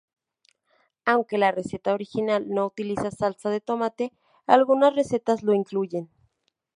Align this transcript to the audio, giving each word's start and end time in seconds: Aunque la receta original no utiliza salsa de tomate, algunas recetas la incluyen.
Aunque 1.05 1.37
la 1.37 1.51
receta 1.51 1.93
original 1.93 2.49
no 2.49 2.65
utiliza 2.65 3.11
salsa 3.11 3.51
de 3.51 3.61
tomate, 3.61 4.11
algunas 4.47 4.95
recetas 4.95 5.43
la 5.43 5.53
incluyen. 5.55 6.09